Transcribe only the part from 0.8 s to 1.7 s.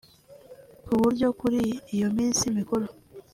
ku buryo kuri